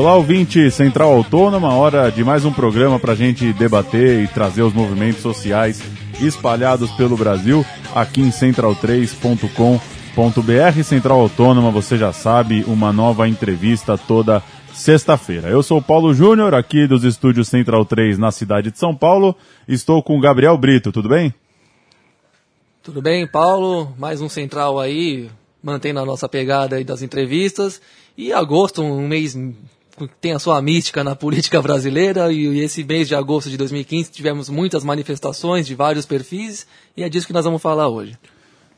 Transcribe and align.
Olá, 0.00 0.14
ouvinte 0.14 0.70
Central 0.70 1.12
Autônoma, 1.12 1.74
hora 1.74 2.10
de 2.10 2.24
mais 2.24 2.46
um 2.46 2.52
programa 2.54 2.98
para 2.98 3.12
a 3.12 3.14
gente 3.14 3.52
debater 3.52 4.24
e 4.24 4.28
trazer 4.28 4.62
os 4.62 4.72
movimentos 4.72 5.20
sociais 5.20 5.82
espalhados 6.18 6.90
pelo 6.92 7.18
Brasil 7.18 7.62
aqui 7.94 8.22
em 8.22 8.30
central3.com.br. 8.30 10.82
Central 10.82 11.20
Autônoma, 11.20 11.70
você 11.70 11.98
já 11.98 12.14
sabe, 12.14 12.64
uma 12.66 12.94
nova 12.94 13.28
entrevista 13.28 13.98
toda 13.98 14.42
sexta-feira. 14.72 15.50
Eu 15.50 15.62
sou 15.62 15.82
Paulo 15.82 16.14
Júnior, 16.14 16.54
aqui 16.54 16.86
dos 16.86 17.04
estúdios 17.04 17.48
Central 17.48 17.84
3 17.84 18.16
na 18.16 18.32
cidade 18.32 18.70
de 18.70 18.78
São 18.78 18.96
Paulo. 18.96 19.36
Estou 19.68 20.02
com 20.02 20.18
Gabriel 20.18 20.56
Brito, 20.56 20.90
tudo 20.90 21.10
bem? 21.10 21.34
Tudo 22.82 23.02
bem, 23.02 23.26
Paulo? 23.26 23.94
Mais 23.98 24.22
um 24.22 24.30
Central 24.30 24.80
aí, 24.80 25.28
mantendo 25.62 26.00
a 26.00 26.06
nossa 26.06 26.26
pegada 26.26 26.76
aí 26.76 26.84
das 26.84 27.02
entrevistas. 27.02 27.82
E 28.16 28.32
agosto, 28.32 28.82
um 28.82 29.06
mês 29.06 29.36
tem 30.08 30.32
a 30.32 30.38
sua 30.38 30.60
mística 30.60 31.02
na 31.02 31.14
política 31.14 31.60
brasileira 31.60 32.32
e 32.32 32.60
esse 32.60 32.84
mês 32.84 33.08
de 33.08 33.14
agosto 33.14 33.50
de 33.50 33.56
2015 33.56 34.10
tivemos 34.10 34.48
muitas 34.48 34.84
manifestações 34.84 35.66
de 35.66 35.74
vários 35.74 36.06
perfis 36.06 36.66
e 36.96 37.02
é 37.02 37.08
disso 37.08 37.26
que 37.26 37.32
nós 37.32 37.44
vamos 37.44 37.62
falar 37.62 37.88
hoje. 37.88 38.16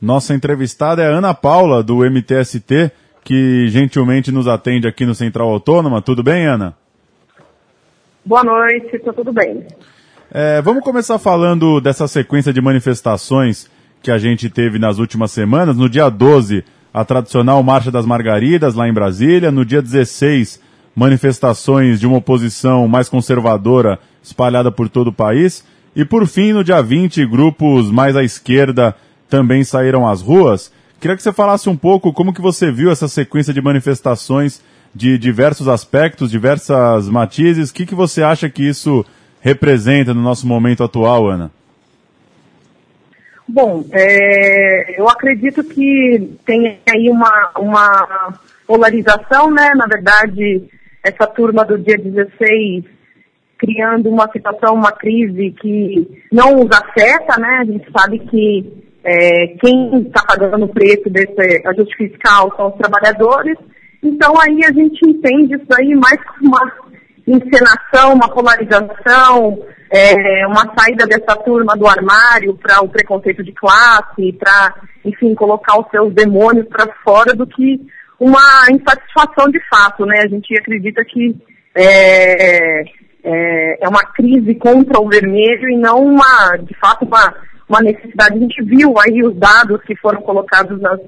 Nossa 0.01 0.33
entrevistada 0.33 1.01
é 1.01 1.07
a 1.07 1.17
Ana 1.17 1.33
Paula, 1.33 1.81
do 1.81 1.99
MTST, 1.99 2.91
que 3.23 3.67
gentilmente 3.69 4.31
nos 4.31 4.47
atende 4.47 4.87
aqui 4.87 5.05
no 5.05 5.15
Central 5.15 5.49
Autônoma. 5.49 6.01
Tudo 6.01 6.21
bem, 6.21 6.45
Ana? 6.45 6.75
Boa 8.25 8.43
noite, 8.43 8.95
está 8.95 9.13
tudo 9.13 9.31
bem. 9.31 9.65
É, 10.31 10.61
vamos 10.61 10.83
começar 10.83 11.19
falando 11.19 11.79
dessa 11.79 12.07
sequência 12.07 12.51
de 12.51 12.59
manifestações 12.59 13.69
que 14.01 14.11
a 14.11 14.17
gente 14.17 14.49
teve 14.49 14.77
nas 14.77 14.97
últimas 14.97 15.31
semanas. 15.31 15.77
No 15.77 15.87
dia 15.87 16.09
12, 16.09 16.65
a 16.93 17.05
tradicional 17.05 17.63
Marcha 17.63 17.89
das 17.89 18.05
Margaridas, 18.05 18.75
lá 18.75 18.87
em 18.87 18.93
Brasília. 18.93 19.51
No 19.51 19.63
dia 19.63 19.81
16, 19.81 20.61
manifestações 20.95 21.99
de 21.99 22.07
uma 22.07 22.17
oposição 22.17 22.87
mais 22.87 23.09
conservadora 23.09 23.99
espalhada 24.21 24.71
por 24.71 24.89
todo 24.89 25.07
o 25.07 25.13
país. 25.13 25.65
E 25.95 26.03
por 26.03 26.27
fim, 26.27 26.53
no 26.53 26.63
dia 26.63 26.81
20, 26.81 27.25
grupos 27.25 27.91
mais 27.91 28.15
à 28.15 28.23
esquerda 28.23 28.95
também 29.29 29.63
saíram 29.63 30.07
às 30.07 30.21
ruas. 30.21 30.71
Queria 30.99 31.17
que 31.17 31.23
você 31.23 31.33
falasse 31.33 31.69
um 31.69 31.75
pouco 31.75 32.13
como 32.13 32.33
que 32.33 32.41
você 32.41 32.71
viu 32.71 32.91
essa 32.91 33.07
sequência 33.07 33.53
de 33.53 33.61
manifestações 33.61 34.61
de 34.95 35.17
diversos 35.17 35.67
aspectos, 35.67 36.31
diversas 36.31 37.09
matizes. 37.09 37.69
O 37.69 37.73
que, 37.73 37.85
que 37.85 37.95
você 37.95 38.23
acha 38.23 38.49
que 38.49 38.67
isso 38.67 39.05
representa 39.41 40.13
no 40.13 40.21
nosso 40.21 40.47
momento 40.47 40.83
atual, 40.83 41.27
Ana? 41.27 41.51
Bom, 43.47 43.85
é, 43.91 44.99
eu 44.99 45.09
acredito 45.09 45.63
que 45.63 46.37
tem 46.45 46.79
aí 46.89 47.09
uma, 47.09 47.51
uma 47.57 48.39
polarização, 48.65 49.51
né? 49.51 49.73
Na 49.75 49.85
verdade, 49.85 50.63
essa 51.03 51.27
turma 51.27 51.65
do 51.65 51.77
dia 51.77 51.97
16 51.97 52.85
criando 53.57 54.09
uma 54.09 54.29
situação, 54.31 54.75
uma 54.75 54.91
crise 54.91 55.51
que 55.51 56.25
não 56.31 56.61
os 56.61 56.69
afeta, 56.71 57.39
né? 57.39 57.59
A 57.61 57.65
gente 57.65 57.87
sabe 57.97 58.19
que 58.19 58.83
é, 59.03 59.47
quem 59.61 60.01
está 60.01 60.21
pagando 60.25 60.65
o 60.65 60.73
preço 60.73 61.09
desse 61.09 61.65
ajuste 61.67 61.95
fiscal 61.95 62.53
são 62.57 62.69
os 62.69 62.75
trabalhadores. 62.75 63.57
Então 64.01 64.33
aí 64.39 64.59
a 64.65 64.73
gente 64.73 64.99
entende 65.07 65.55
isso 65.55 65.67
aí 65.77 65.95
mais 65.95 66.21
como 66.23 66.49
uma 66.49 66.73
encenação, 67.25 68.13
uma 68.13 68.29
polarização, 68.29 69.63
é, 69.89 70.45
uma 70.47 70.73
saída 70.77 71.05
dessa 71.05 71.35
turma 71.37 71.75
do 71.77 71.87
armário 71.87 72.55
para 72.55 72.83
o 72.83 72.89
preconceito 72.89 73.43
de 73.43 73.53
classe, 73.53 74.33
para, 74.33 74.75
enfim, 75.05 75.33
colocar 75.35 75.79
os 75.79 75.89
seus 75.89 76.13
demônios 76.13 76.67
para 76.67 76.93
fora 77.03 77.33
do 77.33 77.47
que 77.47 77.79
uma 78.19 78.65
insatisfação 78.71 79.49
de 79.49 79.59
fato, 79.69 80.05
né? 80.05 80.21
A 80.23 80.27
gente 80.27 80.57
acredita 80.57 81.03
que 81.05 81.35
é, 81.75 82.81
é, 83.23 83.77
é 83.81 83.89
uma 83.89 84.03
crise 84.13 84.55
contra 84.55 84.99
o 84.99 85.09
vermelho 85.09 85.69
e 85.69 85.77
não 85.77 86.05
uma, 86.05 86.57
de 86.57 86.73
fato, 86.75 87.05
uma, 87.05 87.33
uma 87.67 87.81
necessidade. 87.81 88.35
A 88.35 88.39
gente 88.39 88.63
viu 88.63 88.93
aí 88.99 89.23
os 89.23 89.35
dados 89.35 89.81
que 89.83 89.95
foram 89.95 90.21
colocados 90.21 90.79
nas, 90.81 90.99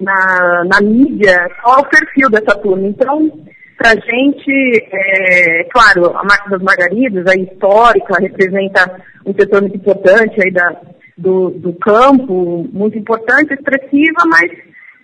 na, 0.00 0.64
na 0.64 0.80
mídia, 0.80 1.50
qual 1.62 1.78
é 1.78 1.80
o 1.80 1.88
perfil 1.88 2.30
dessa 2.30 2.58
turma. 2.58 2.86
Então, 2.86 3.30
para 3.76 3.90
a 3.90 3.94
gente, 3.94 4.88
é, 4.92 5.64
claro, 5.64 6.16
a 6.16 6.24
marca 6.24 6.50
das 6.50 6.62
margaridas, 6.62 7.26
a 7.26 7.34
histórica, 7.34 8.20
representa 8.20 9.02
um 9.26 9.34
setor 9.34 9.62
muito 9.62 9.76
importante 9.76 10.40
aí 10.42 10.50
da, 10.50 10.80
do, 11.18 11.50
do 11.50 11.72
campo, 11.74 12.68
muito 12.72 12.96
importante, 12.98 13.52
expressiva, 13.54 14.22
mas 14.26 14.50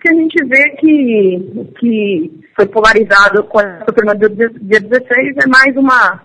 que 0.01 0.09
a 0.09 0.13
gente 0.13 0.43
vê 0.45 0.69
que, 0.71 1.69
que 1.79 2.31
foi 2.55 2.65
polarizado 2.65 3.43
com 3.43 3.59
a 3.59 3.85
turma 3.85 4.15
do 4.15 4.29
dia 4.29 4.79
16 4.79 5.37
é 5.37 5.47
mais 5.47 5.77
uma, 5.77 6.23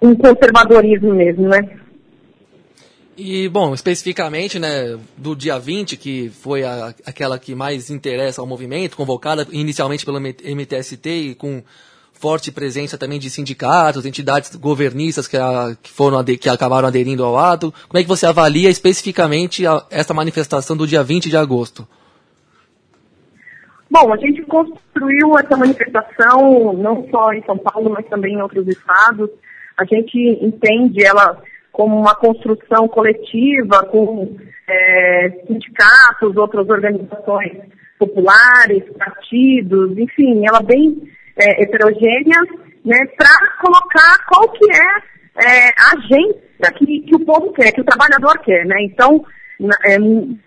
um 0.00 0.14
conservadorismo 0.14 1.14
mesmo, 1.14 1.48
né? 1.48 1.80
E, 3.16 3.48
bom, 3.48 3.72
especificamente, 3.72 4.58
né, 4.58 4.98
do 5.16 5.34
dia 5.34 5.58
20, 5.58 5.96
que 5.96 6.28
foi 6.28 6.64
a, 6.64 6.94
aquela 7.06 7.38
que 7.38 7.54
mais 7.54 7.88
interessa 7.88 8.42
ao 8.42 8.46
movimento, 8.46 8.94
convocada 8.94 9.46
inicialmente 9.50 10.04
pelo 10.04 10.20
MTST 10.20 11.08
e 11.08 11.34
com 11.34 11.62
forte 12.12 12.52
presença 12.52 12.98
também 12.98 13.18
de 13.18 13.30
sindicatos, 13.30 14.04
entidades 14.04 14.54
governistas 14.56 15.26
que, 15.26 15.36
a, 15.36 15.74
que 15.82 15.90
foram 15.90 16.22
que 16.24 16.48
acabaram 16.48 16.88
aderindo 16.88 17.24
ao 17.24 17.38
ato. 17.38 17.72
Como 17.88 17.98
é 17.98 18.02
que 18.02 18.08
você 18.08 18.26
avalia 18.26 18.68
especificamente 18.68 19.66
a, 19.66 19.82
essa 19.90 20.12
manifestação 20.12 20.76
do 20.76 20.86
dia 20.86 21.02
20 21.02 21.30
de 21.30 21.38
agosto? 21.38 21.88
Bom, 23.98 24.12
a 24.12 24.16
gente 24.18 24.42
construiu 24.42 25.38
essa 25.38 25.56
manifestação 25.56 26.74
não 26.74 27.08
só 27.10 27.32
em 27.32 27.42
São 27.44 27.56
Paulo, 27.56 27.88
mas 27.88 28.04
também 28.08 28.34
em 28.34 28.42
outros 28.42 28.68
estados. 28.68 29.30
A 29.74 29.86
gente 29.86 30.18
entende 30.44 31.02
ela 31.02 31.42
como 31.72 31.98
uma 31.98 32.14
construção 32.14 32.86
coletiva 32.88 33.86
com 33.90 34.36
é, 34.68 35.30
sindicatos, 35.46 36.36
outras 36.36 36.68
organizações 36.68 37.56
populares, 37.98 38.84
partidos, 38.98 39.96
enfim, 39.96 40.46
ela 40.46 40.60
bem 40.60 41.02
é, 41.34 41.62
heterogênea, 41.62 42.38
né, 42.84 42.98
para 43.16 43.30
colocar 43.62 44.26
qual 44.28 44.46
que 44.50 44.66
é, 44.72 45.42
é, 45.42 45.68
a 45.68 45.96
agenda 45.96 46.70
que, 46.76 47.00
que 47.00 47.16
o 47.16 47.24
povo 47.24 47.50
quer, 47.54 47.72
que 47.72 47.80
o 47.80 47.84
trabalhador 47.84 48.38
quer, 48.40 48.66
né? 48.66 48.76
Então, 48.82 49.24
é, 49.86 49.98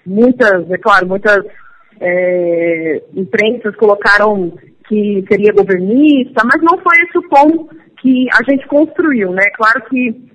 muitas, 0.05 0.69
é 0.69 0.77
claro, 0.77 1.07
muitas 1.07 1.43
é, 1.99 3.01
imprensas 3.15 3.75
colocaram 3.75 4.51
que 4.87 5.23
seria 5.27 5.53
governista, 5.53 6.43
mas 6.43 6.61
não 6.61 6.77
foi 6.79 6.97
esse 7.03 7.17
o 7.17 7.29
tom 7.29 7.69
que 8.01 8.27
a 8.33 8.43
gente 8.49 8.65
construiu, 8.67 9.31
né? 9.31 9.45
Claro 9.55 9.81
que 9.89 10.29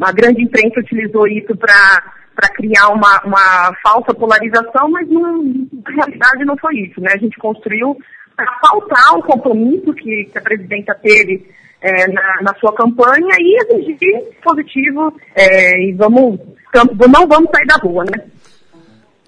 a 0.00 0.12
grande 0.12 0.42
imprensa 0.42 0.80
utilizou 0.80 1.26
isso 1.26 1.56
para 1.56 2.48
criar 2.54 2.88
uma, 2.88 3.20
uma 3.24 3.72
falsa 3.82 4.14
polarização, 4.14 4.90
mas 4.90 5.08
não, 5.08 5.42
na 5.42 5.94
realidade 5.94 6.44
não 6.44 6.56
foi 6.56 6.76
isso. 6.76 7.00
Né? 7.00 7.10
A 7.14 7.18
gente 7.18 7.36
construiu 7.38 7.96
para 8.36 8.46
faltar 8.60 9.18
o 9.18 9.22
compromisso 9.22 9.92
que, 9.94 10.24
que 10.24 10.38
a 10.38 10.42
presidenta 10.42 10.94
teve 10.94 11.46
é, 11.80 12.06
na, 12.08 12.42
na, 12.42 12.54
sua 12.58 12.74
campanha 12.74 13.36
e 13.38 13.56
exigir 13.74 14.22
positivo 14.42 15.14
é, 15.34 15.80
e 15.82 15.92
vamos, 15.92 16.38
não 16.74 17.26
vamos 17.26 17.50
sair 17.50 17.66
da 17.66 17.76
rua, 17.76 18.04
né? 18.04 18.24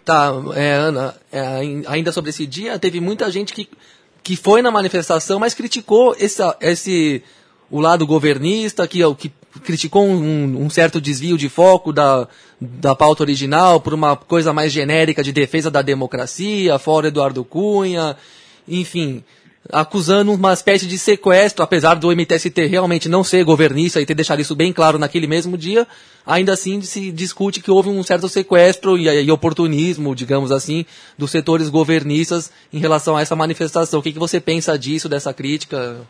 Tá, 0.04 0.32
é, 0.54 0.72
Ana, 0.72 1.14
é, 1.31 1.43
ainda 1.87 2.10
sobre 2.10 2.31
esse 2.31 2.44
dia, 2.44 2.78
teve 2.78 3.00
muita 3.00 3.31
gente 3.31 3.52
que, 3.52 3.69
que 4.22 4.34
foi 4.34 4.60
na 4.60 4.70
manifestação, 4.70 5.38
mas 5.38 5.54
criticou 5.54 6.16
esse, 6.19 6.43
esse 6.60 7.22
o 7.70 7.81
lado 7.81 8.06
governista, 8.06 8.87
que, 8.87 8.99
que 9.14 9.32
criticou 9.64 10.04
um, 10.04 10.64
um, 10.64 10.69
certo 10.69 11.00
desvio 11.00 11.38
de 11.38 11.49
foco 11.49 11.93
da, 11.93 12.28
da 12.60 12.94
pauta 12.94 13.22
original 13.22 13.81
por 13.81 13.94
uma 13.94 14.16
coisa 14.16 14.52
mais 14.52 14.72
genérica 14.72 15.22
de 15.22 15.32
defesa 15.32 15.70
da 15.70 15.82
democracia, 15.82 16.78
fora 16.78 17.08
Eduardo 17.08 17.44
Cunha, 17.44 18.16
enfim, 18.69 19.22
acusando 19.70 20.32
uma 20.32 20.53
espécie 20.53 20.87
de 20.87 20.99
sequestro, 20.99 21.62
apesar 21.62 21.94
do 21.94 22.11
MTST 22.11 22.67
realmente 22.67 23.09
não 23.09 23.23
ser 23.23 23.44
governista 23.44 24.00
e 24.00 24.06
ter 24.06 24.14
deixado 24.14 24.41
isso 24.41 24.56
bem 24.56 24.73
claro 24.73 24.99
naquele 24.99 25.26
mesmo 25.26 25.56
dia, 25.56 25.87
ainda 26.26 26.53
assim 26.53 26.81
se 26.81 27.12
discute 27.12 27.61
que 27.61 27.70
houve 27.70 27.88
um 27.88 28.03
certo 28.03 28.29
sequestro 28.29 28.99
e, 28.99 29.09
e 29.09 29.31
oportunismo, 29.31 30.14
digamos 30.14 30.50
assim, 30.50 30.85
dos 31.17 31.31
setores 31.31 31.69
governistas 31.69 32.50
em 32.73 32.79
relação 32.79 33.17
a 33.17 33.23
essa 33.23 33.37
manifestação. 33.37 34.00
O 34.00 34.03
que, 34.03 34.12
que 34.12 34.19
você 34.19 34.41
pensa 34.41 34.79
disso, 34.79 35.09
dessa 35.09 35.32
crítica? 35.32 36.06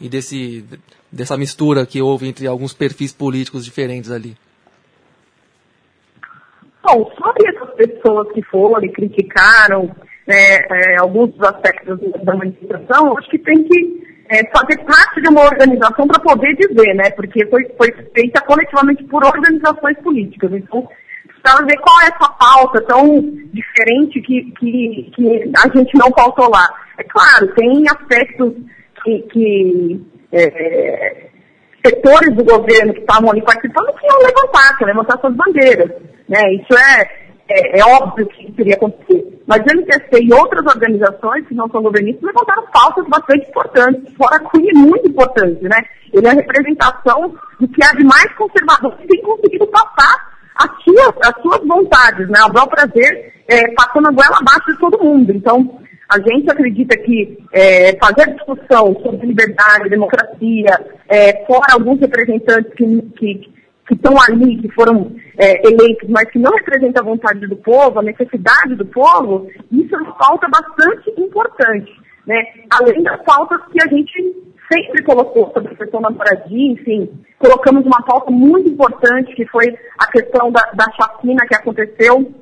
e 0.00 0.08
desse, 0.08 0.64
dessa 1.10 1.36
mistura 1.36 1.86
que 1.86 2.02
houve 2.02 2.28
entre 2.28 2.46
alguns 2.46 2.72
perfis 2.72 3.12
políticos 3.12 3.64
diferentes 3.64 4.10
ali? 4.10 4.36
Bom, 6.82 7.10
sobre 7.16 7.48
essas 7.48 7.74
pessoas 7.74 8.30
que 8.32 8.42
foram 8.42 8.84
e 8.84 8.90
criticaram 8.90 9.94
né, 10.26 10.56
é, 10.70 10.96
alguns 10.98 11.32
dos 11.32 11.48
aspectos 11.48 11.98
da 12.22 12.34
manifestação, 12.34 13.16
acho 13.18 13.30
que 13.30 13.38
tem 13.38 13.62
que 13.64 14.04
é, 14.28 14.44
fazer 14.50 14.78
parte 14.84 15.20
de 15.20 15.28
uma 15.28 15.42
organização 15.42 16.06
para 16.06 16.20
poder 16.20 16.54
dizer, 16.56 16.94
né? 16.94 17.10
Porque 17.10 17.46
foi, 17.46 17.64
foi 17.76 17.92
feita 18.14 18.40
coletivamente 18.42 19.04
por 19.04 19.24
organizações 19.24 19.98
políticas. 19.98 20.50
Então, 20.52 20.88
precisava 21.26 21.66
ver 21.66 21.76
qual 21.78 22.00
é 22.00 22.04
essa 22.06 22.32
pauta 22.32 22.80
tão 22.82 23.20
diferente 23.52 24.20
que, 24.22 24.52
que, 24.58 25.12
que 25.14 25.52
a 25.56 25.68
gente 25.76 25.96
não 25.98 26.10
pautou 26.10 26.50
lá. 26.50 26.66
É 26.96 27.04
claro, 27.04 27.48
tem 27.54 27.84
aspectos 27.88 28.54
que, 29.04 29.18
que 29.30 30.06
é, 30.32 31.28
setores 31.84 32.34
do 32.34 32.44
governo 32.44 32.94
que 32.94 33.00
estavam 33.00 33.30
ali 33.30 33.42
participando 33.42 33.94
que 33.94 34.06
iam 34.06 34.18
levantar, 34.20 34.76
que 34.76 34.84
iam 34.84 34.88
levantar 34.88 35.18
suas 35.20 35.34
bandeiras. 35.34 35.90
Né? 36.28 36.54
Isso 36.54 36.78
é, 36.78 37.23
é, 37.48 37.78
é, 37.78 37.84
óbvio 37.84 38.26
que 38.26 38.48
isso 38.48 38.60
iria 38.60 38.74
acontecer. 38.74 39.42
Mas 39.46 39.60
o 39.60 39.76
MTST 39.76 40.22
e 40.22 40.32
outras 40.32 40.64
organizações 40.66 41.46
que 41.46 41.54
não 41.54 41.68
são 41.68 41.82
governistas 41.82 42.22
levantaram 42.22 42.64
pautas 42.72 43.06
bastante 43.06 43.48
importantes, 43.48 44.14
fora 44.16 44.36
a 44.36 44.40
Cunha 44.40 44.72
muito 44.74 45.08
importante, 45.08 45.62
né? 45.62 45.84
Ele 46.12 46.26
é 46.26 46.30
a 46.30 46.34
representação 46.34 47.34
do 47.60 47.68
que 47.68 47.84
há 47.84 47.92
de 47.92 48.04
mais 48.04 48.32
conservador 48.34 48.96
que 48.96 49.08
tem 49.08 49.20
conseguido 49.20 49.66
passar 49.66 50.34
as 50.56 50.70
suas, 50.82 51.14
as 51.22 51.42
suas 51.42 51.66
vontades, 51.66 52.28
né? 52.28 52.40
Ao 52.40 52.52
bel 52.52 52.66
prazer, 52.66 53.34
é, 53.46 53.68
passando 53.72 54.08
a 54.08 54.12
goela 54.12 54.38
abaixo 54.38 54.72
de 54.72 54.78
todo 54.78 55.04
mundo. 55.04 55.32
Então, 55.32 55.80
a 56.08 56.18
gente 56.20 56.50
acredita 56.50 56.96
que 56.96 57.38
é, 57.52 57.96
fazer 57.98 58.34
discussão 58.34 58.94
sobre 59.02 59.26
liberdade, 59.26 59.90
democracia, 59.90 60.80
é, 61.08 61.44
fora 61.46 61.74
alguns 61.74 62.00
representantes 62.00 62.72
que, 62.74 63.02
que, 63.18 63.34
que 63.86 63.94
estão 63.94 64.14
ali, 64.28 64.62
que 64.62 64.68
foram 64.70 65.14
é, 65.38 65.66
eleitos, 65.66 66.08
mas 66.08 66.30
que 66.30 66.38
não 66.38 66.52
representam 66.52 67.02
a 67.02 67.06
vontade 67.06 67.46
do 67.46 67.56
povo, 67.56 67.98
a 67.98 68.02
necessidade 68.02 68.74
do 68.74 68.86
povo, 68.86 69.48
isso 69.70 69.94
é 69.94 69.98
uma 69.98 70.14
pauta 70.14 70.48
bastante 70.48 71.10
importante. 71.18 71.92
Né? 72.26 72.42
Além 72.70 73.02
das 73.02 73.22
pautas 73.22 73.60
que 73.70 73.82
a 73.82 73.88
gente 73.88 74.12
sempre 74.72 75.02
colocou 75.02 75.52
sobre 75.52 75.72
a 75.72 75.76
questão 75.76 76.00
da 76.00 76.10
moradia, 76.10 76.72
enfim, 76.72 77.10
colocamos 77.38 77.84
uma 77.84 78.02
pauta 78.02 78.30
muito 78.30 78.68
importante, 78.70 79.34
que 79.34 79.46
foi 79.46 79.76
a 79.98 80.06
questão 80.10 80.50
da, 80.50 80.62
da 80.74 80.86
chacina 80.92 81.46
que 81.46 81.54
aconteceu 81.54 82.32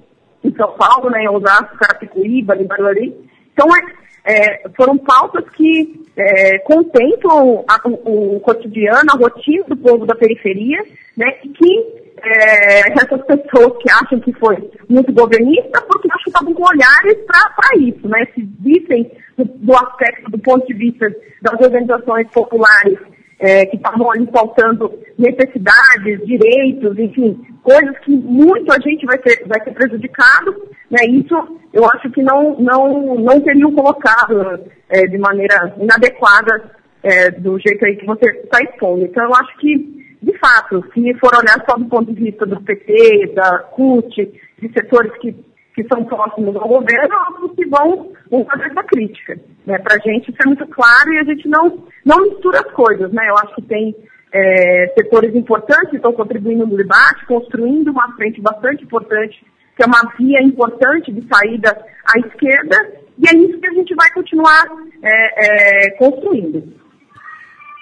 em 0.45 0.55
São 0.55 0.73
Paulo, 0.73 1.11
né, 1.11 1.25
em 1.25 1.29
Osasco, 1.29 1.77
Carapicuíba, 1.79 2.57
em 2.57 2.67
Barueri. 2.67 3.15
Então, 3.53 3.67
é, 3.75 3.81
é, 4.25 4.69
foram 4.77 4.97
pautas 4.99 5.45
que 5.51 6.05
é, 6.17 6.59
contemplam 6.61 7.65
a, 7.69 7.89
o, 7.89 8.37
o, 8.37 8.41
cotidiano, 8.41 9.11
a 9.13 9.17
rotina 9.17 9.65
do 9.65 9.77
povo 9.77 10.07
da 10.07 10.15
periferia, 10.15 10.83
né, 11.17 11.39
e 11.45 11.49
que 11.49 12.02
é, 12.25 12.81
essas 12.93 13.23
pessoas 13.27 13.77
que 13.83 13.91
acham 13.91 14.21
que 14.21 14.33
foi 14.35 14.57
muito 14.89 15.13
governista, 15.13 15.83
porque 15.83 16.09
acham 16.11 16.25
que 16.25 16.31
estavam 16.31 16.55
com 16.55 16.63
olhares 16.63 17.19
para 17.27 17.79
isso, 17.79 18.09
né, 18.09 18.27
se 18.35 18.49
vissem 18.61 19.11
do, 19.37 19.45
do 19.45 19.75
aspecto, 19.75 20.31
do 20.31 20.39
ponto 20.39 20.67
de 20.67 20.75
vista 20.75 21.07
das 21.43 21.61
organizações 21.61 22.29
populares 22.31 22.99
é, 23.43 23.67
que 23.67 23.77
estavam 23.77 24.11
ali 24.13 24.27
faltando 24.33 24.93
necessidades, 25.19 26.25
direitos, 26.25 26.97
enfim, 26.97 27.45
coisas 27.63 27.99
que 27.99 28.11
muito 28.13 28.71
a 28.73 28.79
gente 28.81 29.05
vai 29.05 29.19
ser, 29.27 29.45
vai 29.47 29.63
ser 29.65 29.73
prejudicado, 29.73 30.69
né? 30.89 31.05
Isso 31.09 31.61
eu 31.73 31.85
acho 31.91 32.09
que 32.11 32.23
não, 32.23 32.57
não, 32.61 33.17
não 33.17 33.41
teriam 33.41 33.73
colocado 33.73 34.61
é, 34.89 35.03
de 35.07 35.19
maneira 35.19 35.75
inadequada 35.81 36.71
é, 37.03 37.31
do 37.31 37.59
jeito 37.59 37.85
aí 37.85 37.97
que 37.97 38.07
você 38.07 38.31
está 38.45 38.61
expondo. 38.63 39.05
Então 39.05 39.25
eu 39.25 39.35
acho 39.35 39.59
que, 39.59 40.02
de 40.23 40.39
fato, 40.39 40.85
se 40.95 41.15
for 41.15 41.33
olhar 41.35 41.65
só 41.69 41.77
do 41.77 41.87
ponto 41.87 42.13
de 42.13 42.23
vista 42.23 42.47
do 42.47 42.61
PT, 42.63 43.33
da 43.35 43.59
CUT, 43.59 44.15
de 44.61 44.73
setores 44.73 45.13
que 45.19 45.35
que 45.75 45.83
são 45.89 46.05
próximos 46.05 46.55
ao 46.57 46.69
governo, 46.69 47.15
outros 47.31 47.57
que 47.57 47.67
vão, 47.67 48.13
vão 48.31 48.45
fazer 48.45 48.67
essa 48.67 48.83
crítica. 48.85 49.39
Né? 49.67 49.79
Para 49.79 49.97
a 49.97 49.99
gente 49.99 50.31
isso 50.31 50.39
é 50.45 50.47
muito 50.47 50.67
claro 50.67 51.13
e 51.13 51.19
a 51.19 51.25
gente 51.25 51.49
não, 51.49 51.87
não 52.05 52.23
mistura 52.23 52.61
as 52.61 52.71
coisas. 52.73 53.11
Né? 53.13 53.29
Eu 53.29 53.37
acho 53.39 53.55
que 53.55 53.63
tem 53.63 53.97
é, 54.33 54.93
setores 54.99 55.35
importantes 55.35 55.91
que 55.91 55.97
estão 55.97 56.13
contribuindo 56.13 56.67
no 56.67 56.77
debate, 56.77 57.27
construindo 57.27 57.91
uma 57.91 58.15
frente 58.17 58.41
bastante 58.41 58.85
importante, 58.85 59.45
que 59.77 59.83
é 59.83 59.87
uma 59.87 60.13
via 60.19 60.43
importante 60.43 61.11
de 61.11 61.27
saída 61.27 61.71
à 62.05 62.19
esquerda, 62.27 62.77
e 63.19 63.29
é 63.29 63.39
isso 63.39 63.59
que 63.59 63.67
a 63.67 63.73
gente 63.73 63.95
vai 63.95 64.11
continuar 64.11 64.65
é, 65.03 65.87
é, 65.87 65.91
construindo. 65.93 66.82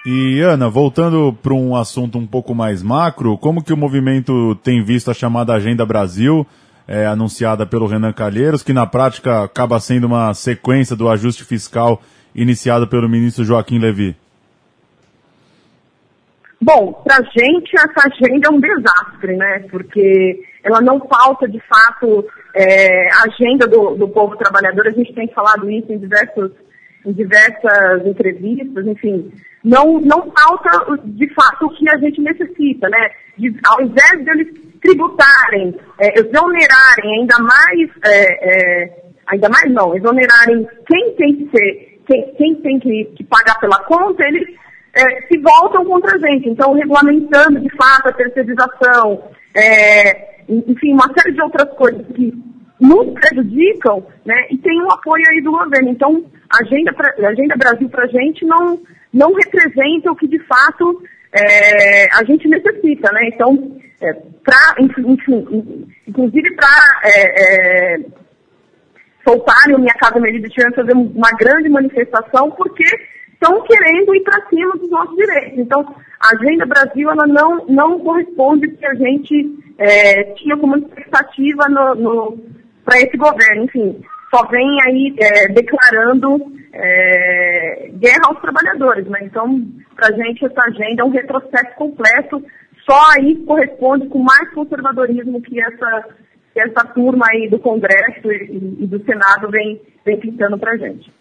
E 0.05 0.41
Ana, 0.41 0.69
voltando 0.69 1.31
para 1.41 1.53
um 1.53 1.75
assunto 1.75 2.17
um 2.17 2.25
pouco 2.25 2.55
mais 2.55 2.81
macro, 2.81 3.37
como 3.37 3.63
que 3.63 3.73
o 3.73 3.77
movimento 3.77 4.55
tem 4.63 4.83
visto 4.83 5.11
a 5.11 5.13
chamada 5.13 5.53
Agenda 5.53 5.85
Brasil? 5.85 6.45
é, 6.91 7.05
anunciada 7.05 7.65
pelo 7.65 7.87
Renan 7.87 8.11
Calheiros, 8.11 8.61
que 8.61 8.73
na 8.73 8.85
prática 8.85 9.43
acaba 9.43 9.79
sendo 9.79 10.07
uma 10.07 10.33
sequência 10.33 10.93
do 10.93 11.07
ajuste 11.07 11.45
fiscal 11.45 12.01
iniciado 12.35 12.85
pelo 12.85 13.07
ministro 13.07 13.45
Joaquim 13.45 13.79
Levy? 13.79 14.13
Bom, 16.59 16.91
para 16.91 17.17
a 17.17 17.23
gente 17.23 17.73
essa 17.75 18.07
agenda 18.07 18.47
é 18.47 18.51
um 18.51 18.59
desastre, 18.59 19.37
né? 19.37 19.65
Porque 19.71 20.43
ela 20.63 20.81
não 20.81 20.99
falta, 20.99 21.47
de 21.47 21.59
fato, 21.61 22.27
é, 22.53 23.09
a 23.13 23.23
agenda 23.23 23.67
do, 23.67 23.95
do 23.95 24.07
povo 24.09 24.35
trabalhador. 24.35 24.87
A 24.87 24.91
gente 24.91 25.13
tem 25.13 25.27
falado 25.29 25.71
isso 25.71 25.91
em, 25.91 25.97
diversos, 25.97 26.51
em 27.05 27.11
diversas 27.13 28.05
entrevistas, 28.05 28.85
enfim. 28.85 29.31
Não, 29.63 29.99
não 30.01 30.31
falta, 30.31 30.97
de 31.05 31.33
fato, 31.33 31.65
o 31.65 31.69
que 31.69 31.87
a 31.89 31.97
gente 31.97 32.21
necessita, 32.21 32.89
né? 32.89 33.09
De, 33.37 33.53
ao 33.67 33.81
invés 33.81 34.25
deles 34.25 34.47
tributarem, 34.81 35.75
é, 35.99 36.19
exonerarem 36.19 37.19
ainda 37.19 37.37
mais, 37.39 37.89
é, 38.05 38.83
é, 38.83 39.03
ainda 39.27 39.49
mais 39.49 39.71
não, 39.71 39.95
exonerarem 39.95 40.67
quem 40.87 41.15
tem 41.15 41.35
que 41.35 41.49
ser, 41.55 41.99
quem, 42.07 42.33
quem 42.35 42.55
tem 42.55 42.79
que, 42.79 43.05
que, 43.15 43.23
pagar 43.23 43.59
pela 43.59 43.83
conta, 43.83 44.23
eles 44.25 44.47
é, 44.93 45.21
se 45.27 45.37
voltam 45.39 45.85
contra 45.85 46.15
a 46.15 46.19
gente. 46.19 46.49
Então, 46.49 46.73
regulamentando 46.73 47.59
de 47.59 47.69
fato 47.75 48.09
a 48.09 48.13
terceirização, 48.13 49.23
é, 49.55 50.43
enfim, 50.49 50.93
uma 50.93 51.13
série 51.15 51.33
de 51.33 51.41
outras 51.41 51.69
coisas 51.77 52.05
que 52.15 52.33
nos 52.81 53.13
prejudicam, 53.13 54.03
né, 54.25 54.47
e 54.49 54.57
tem 54.57 54.81
um 54.81 54.91
apoio 54.91 55.23
aí 55.29 55.41
do 55.41 55.51
governo. 55.51 55.89
Então, 55.89 56.25
a 56.49 56.63
Agenda, 56.63 56.91
a 56.91 57.27
Agenda 57.27 57.55
Brasil 57.55 57.87
para 57.87 58.05
a 58.05 58.07
gente 58.07 58.43
não, 58.43 58.81
não 59.13 59.33
representa 59.33 60.11
o 60.11 60.15
que 60.15 60.27
de 60.27 60.39
fato 60.39 61.03
é, 61.31 62.13
a 62.13 62.23
gente 62.25 62.47
necessita, 62.47 63.11
né? 63.13 63.29
Então, 63.33 63.79
é, 64.01 64.13
pra, 64.43 64.75
enfim, 64.79 65.15
inclusive 66.07 66.55
para 66.55 67.01
é, 67.03 67.93
é, 67.93 67.99
soltarem 69.23 69.75
o 69.75 69.79
Minha 69.79 69.93
Casa 69.93 70.19
Vida, 70.19 70.49
tiveram 70.49 70.73
fazer 70.73 70.93
uma 70.93 71.31
grande 71.37 71.69
manifestação, 71.69 72.49
porque 72.51 72.83
estão 73.31 73.61
querendo 73.61 74.15
ir 74.15 74.23
para 74.23 74.47
cima 74.49 74.75
dos 74.77 74.89
nossos 74.89 75.15
direitos. 75.15 75.59
Então, 75.59 75.95
a 76.19 76.35
Agenda 76.35 76.65
Brasil 76.65 77.09
ela 77.09 77.27
não, 77.27 77.65
não 77.67 77.99
corresponde 77.99 78.65
ao 78.65 78.77
que 78.77 78.85
a 78.85 78.95
gente 78.95 79.73
é, 79.77 80.23
tinha 80.33 80.57
como 80.57 80.77
expectativa 80.77 81.67
no, 81.69 81.95
no 81.95 82.60
para 82.83 82.99
esse 82.99 83.17
governo. 83.17 83.65
Enfim, 83.65 84.01
só 84.29 84.45
vem 84.47 84.77
aí 84.85 85.15
é, 85.19 85.47
declarando 85.49 86.39
é, 86.73 87.91
guerra 87.93 88.21
aos 88.27 88.39
trabalhadores. 88.39 89.05
Né? 89.07 89.19
Então, 89.23 89.65
para 89.95 90.07
a 90.07 90.11
gente, 90.11 90.45
essa 90.45 90.61
agenda 90.61 91.01
é 91.01 91.05
um 91.05 91.11
retrocesso 91.11 91.75
completo. 91.75 92.43
Só 92.85 93.11
aí 93.11 93.35
corresponde 93.45 94.07
com 94.07 94.19
mais 94.19 94.53
conservadorismo 94.53 95.41
que 95.41 95.61
essa, 95.61 96.05
que 96.53 96.59
essa 96.59 96.85
turma 96.85 97.25
aí 97.29 97.49
do 97.49 97.59
Congresso 97.59 98.31
e, 98.31 98.77
e 98.79 98.87
do 98.87 99.03
Senado 99.05 99.49
vem, 99.49 99.79
vem 100.05 100.19
pintando 100.19 100.57
para 100.57 100.71
a 100.73 100.77
gente. 100.77 101.11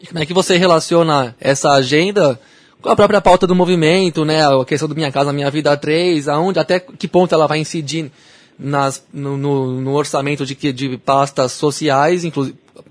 E 0.00 0.06
como 0.06 0.18
é 0.18 0.26
que 0.26 0.34
você 0.34 0.58
relaciona 0.58 1.34
essa 1.40 1.70
agenda 1.70 2.38
com 2.82 2.90
a 2.90 2.96
própria 2.96 3.20
pauta 3.20 3.46
do 3.46 3.54
movimento, 3.54 4.24
né? 4.24 4.44
A 4.44 4.64
questão 4.64 4.88
do 4.88 4.94
Minha 4.94 5.10
Casa 5.10 5.32
Minha 5.32 5.50
Vida 5.50 5.74
3, 5.76 6.28
aonde, 6.28 6.58
até 6.58 6.78
que 6.78 7.08
ponto 7.08 7.34
ela 7.34 7.46
vai 7.46 7.58
incidir 7.58 8.12
nas, 8.58 9.06
no, 9.12 9.36
no, 9.36 9.80
no, 9.80 9.92
orçamento 9.92 10.44
de, 10.46 10.54
de 10.72 10.98
pastas 10.98 11.52
sociais, 11.52 12.22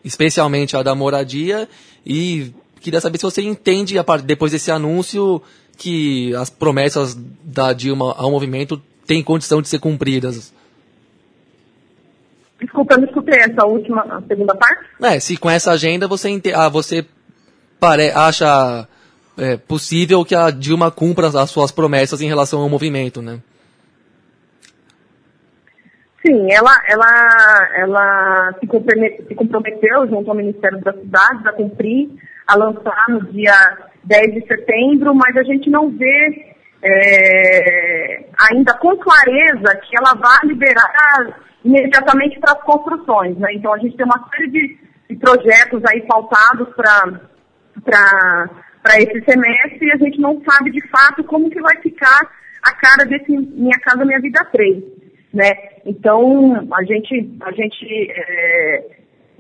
especialmente 0.04 0.78
a 0.78 0.84
da 0.84 0.94
moradia, 0.94 1.68
e 2.06 2.54
queria 2.80 3.02
saber 3.02 3.18
se 3.18 3.24
você 3.24 3.42
entende, 3.42 3.96
depois 4.24 4.52
desse 4.52 4.70
anúncio, 4.70 5.42
que 5.78 6.34
as 6.36 6.50
promessas 6.50 7.18
da 7.44 7.74
Dilma 7.74 8.14
ao 8.18 8.32
movimento 8.32 8.82
têm 9.06 9.24
condição 9.24 9.62
de 9.62 9.68
ser 9.68 9.80
cumpridas. 9.80 10.54
Desculpa, 12.60 12.94
eu 12.94 13.00
não 13.00 13.08
escutei 13.08 13.40
essa 13.40 13.66
última, 13.66 14.24
segunda 14.28 14.56
parte. 14.56 14.86
É, 15.02 15.20
se 15.20 15.36
com 15.38 15.50
essa 15.50 15.72
agenda 15.72 16.08
você, 16.08 16.42
ah, 16.54 16.70
você 16.70 17.06
pare, 17.80 18.12
acha 18.12 18.88
é, 19.38 19.58
possível 19.58 20.24
que 20.24 20.34
a 20.34 20.50
Dilma 20.50 20.90
cumpra 20.90 21.28
as 21.28 21.50
suas 21.50 21.72
promessas 21.72 22.22
em 22.22 22.28
relação 22.28 22.62
ao 22.62 22.70
movimento, 22.70 23.22
né? 23.22 23.40
Sim, 26.26 26.52
ela, 26.52 26.72
ela, 26.88 27.70
ela 27.76 28.54
se, 28.60 28.66
comprometeu, 28.66 29.28
se 29.28 29.36
comprometeu 29.36 30.08
junto 30.08 30.28
ao 30.28 30.36
Ministério 30.36 30.80
das 30.82 30.96
Cidades 30.96 31.46
a 31.46 31.54
cumprir, 31.54 32.10
a 32.48 32.56
lançar 32.56 33.06
no 33.10 33.22
dia 33.32 33.54
10 34.04 34.34
de 34.34 34.48
setembro, 34.48 35.14
mas 35.14 35.38
a 35.38 35.44
gente 35.44 35.70
não 35.70 35.92
vê 35.92 36.56
é, 36.82 38.26
ainda 38.50 38.74
com 38.74 38.98
clareza 38.98 39.76
que 39.84 39.96
ela 39.96 40.16
vai 40.16 40.48
liberar 40.48 41.40
imediatamente 41.64 42.40
para 42.40 42.54
as 42.54 42.64
construções. 42.64 43.38
Né? 43.38 43.54
Então 43.54 43.72
a 43.72 43.78
gente 43.78 43.96
tem 43.96 44.06
uma 44.06 44.28
série 44.30 44.50
de, 44.50 44.80
de 45.08 45.16
projetos 45.18 45.84
aí 45.86 46.04
faltados 46.08 46.68
para 46.76 47.30
esse 48.98 49.24
semestre 49.26 49.88
e 49.88 49.92
a 49.92 49.98
gente 49.98 50.20
não 50.20 50.42
sabe 50.44 50.72
de 50.72 50.82
fato 50.88 51.24
como 51.24 51.52
que 51.52 51.62
vai 51.62 51.78
ficar 51.82 52.22
a 52.64 52.72
cara 52.74 53.06
desse 53.06 53.32
Minha 53.32 53.80
Casa 53.80 54.04
Minha 54.04 54.20
Vida 54.20 54.44
3 54.52 55.06
né? 55.36 55.52
Então, 55.86 56.68
a 56.74 56.84
gente, 56.84 57.38
a 57.42 57.52
gente 57.52 58.12
é, 58.12 58.86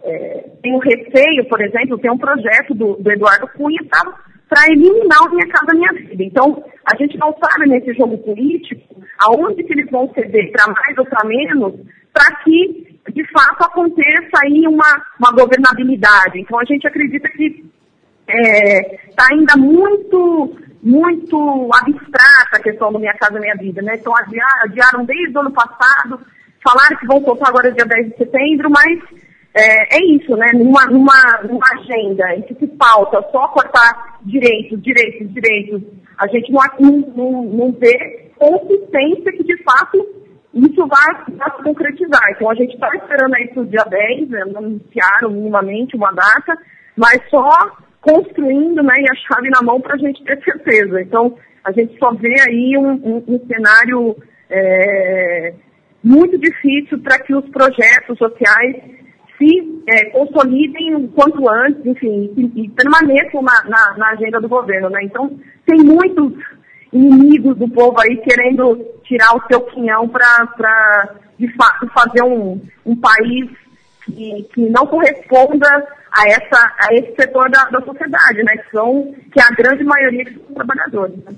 é, 0.04 0.46
tem 0.62 0.75
um 0.75 0.80
receio, 0.80 1.46
por 1.50 1.60
exemplo, 1.60 1.98
tem 1.98 2.12
um 2.12 2.18
projeto 2.18 2.75
do, 2.75 2.96
do 2.96 3.12
Eduardo 3.12 3.48
Cunha 3.58 3.82
para 4.48 4.72
eliminar 4.72 5.24
o 5.24 5.32
Minha 5.32 5.48
Casa 5.48 5.74
Minha 5.74 5.94
Vida. 5.94 6.24
Então, 6.24 6.64
a 6.86 6.96
gente 6.98 7.18
não 7.18 7.36
sabe 7.44 7.68
nesse 7.68 7.94
jogo 7.94 8.18
político 8.20 9.02
aonde 9.20 9.64
que 9.64 9.74
eles 9.74 9.90
vão 9.90 10.12
ceder 10.14 10.52
para 10.52 10.68
mais 10.68 10.98
ou 10.98 11.06
para 11.06 11.28
menos, 11.28 11.74
para 12.14 12.36
que, 12.44 13.00
de 13.12 13.32
fato, 13.32 13.64
aconteça 13.64 14.38
aí 14.44 14.68
uma, 14.68 15.04
uma 15.20 15.32
governabilidade. 15.32 16.40
Então, 16.40 16.60
a 16.60 16.66
gente 16.66 16.86
acredita 16.86 17.28
que 17.30 17.66
está 18.28 19.25
é, 19.32 19.34
ainda 19.34 19.58
muito 19.58 20.58
muito 20.86 21.70
abstrata 21.74 22.58
a 22.58 22.60
questão 22.60 22.94
do 22.94 23.00
Minha 23.00 23.16
Casa 23.16 23.40
Minha 23.40 23.56
Vida, 23.56 23.82
né? 23.82 23.96
Então 23.96 24.14
adiaram 24.16 25.04
desde 25.04 25.36
o 25.36 25.42
ano 25.42 25.52
passado, 25.52 26.20
falaram 26.65 26.98
que 26.98 27.05
vão 27.05 27.22
soltar 27.24 27.50
agora 27.50 27.72
dia 27.72 27.86
10 27.86 28.10
de 28.10 28.17
setembro, 28.17 28.69
mas 28.69 29.00
é, 29.53 29.98
é 29.98 30.05
isso, 30.07 30.36
né? 30.36 30.48
Numa, 30.53 30.86
numa, 30.88 31.43
numa 31.43 31.65
agenda 31.77 32.36
em 32.36 32.41
que 32.41 32.55
se 32.55 32.67
pauta 32.67 33.22
só 33.31 33.48
cortar 33.50 34.17
direitos, 34.24 34.81
direitos, 34.81 35.31
direitos, 35.34 35.81
a 36.17 36.27
gente 36.27 36.51
não, 36.51 36.62
não, 37.15 37.43
não 37.43 37.72
vê 37.72 38.31
consistência 38.38 39.31
que 39.31 39.43
de 39.43 39.63
fato 39.63 40.05
isso 40.53 40.88
vai, 40.88 41.38
vai 41.38 41.51
se 41.55 41.63
concretizar. 41.63 42.24
Então 42.31 42.50
a 42.50 42.55
gente 42.55 42.74
está 42.74 42.89
esperando 42.95 43.36
aí 43.36 43.48
para 43.50 43.62
o 43.62 43.65
dia 43.65 43.84
10, 43.84 44.29
né? 44.29 44.41
anunciaram 44.41 45.31
minimamente 45.31 45.95
uma 45.95 46.12
data, 46.12 46.57
mas 46.98 47.22
só 47.29 47.50
construindo 48.01 48.84
né, 48.84 49.01
e 49.01 49.10
a 49.10 49.15
chave 49.15 49.50
na 49.50 49.62
mão 49.63 49.81
para 49.81 49.95
a 49.95 49.98
gente 49.98 50.24
ter 50.24 50.41
certeza. 50.43 51.01
Então, 51.01 51.36
a 51.63 51.72
gente 51.72 51.98
só 51.98 52.13
vê 52.13 52.36
aí 52.48 52.77
um, 52.77 52.91
um, 52.91 53.24
um 53.27 53.48
cenário 53.48 54.15
é, 54.50 55.53
muito 56.05 56.38
difícil 56.38 57.00
para 57.00 57.17
que 57.17 57.33
os 57.33 57.50
projetos 57.50 58.15
sociais 58.19 58.75
se 59.39 59.83
é, 59.89 60.05
consolidem 60.12 60.95
o 60.95 61.07
quanto 61.09 61.50
antes, 61.50 61.83
enfim, 61.83 62.31
e, 62.38 62.63
e 62.63 62.69
permaneçam 62.69 63.41
na, 63.41 63.63
na, 63.63 63.97
na, 63.97 64.09
agenda 64.12 64.39
do 64.39 64.47
governo. 64.47 64.89
Né? 64.91 65.00
Então, 65.03 65.38
tem 65.65 65.83
muitos 65.83 66.31
inimigos 66.93 67.57
do 67.57 67.67
povo 67.67 68.00
aí 68.00 68.17
querendo 68.17 68.77
tirar 69.03 69.35
o 69.35 69.41
seu 69.47 69.62
quinhão 69.62 70.07
para, 70.07 71.15
de 71.39 71.51
fato, 71.55 71.88
fazer 71.88 72.24
um, 72.24 72.62
um 72.85 72.95
país 72.95 73.50
que, 74.05 74.47
que 74.53 74.69
não 74.69 74.85
corresponda 74.85 75.67
a, 76.12 76.27
essa, 76.29 76.74
a 76.79 76.93
esse 76.93 77.15
setor 77.15 77.50
da, 77.50 77.65
da 77.65 77.81
sociedade, 77.81 78.43
né? 78.43 78.57
Que, 78.57 78.71
são, 78.71 79.13
que 79.33 79.41
é 79.41 79.43
a 79.43 79.55
grande 79.55 79.83
maioria 79.83 80.24
que 80.24 80.33
são 80.35 80.53
trabalhadores. 80.53 81.17
Né? 81.25 81.33